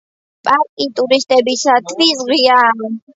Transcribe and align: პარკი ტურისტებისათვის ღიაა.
პარკი 0.47 0.87
ტურისტებისათვის 0.99 2.25
ღიაა. 2.31 2.89